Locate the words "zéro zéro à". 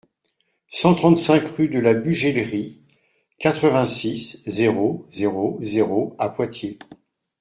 5.11-6.29